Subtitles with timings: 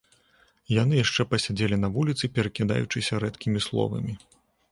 [0.81, 4.13] Яны яшчэ пасядзелі на вуліцы, перакідаючыся рэдкімі словамі.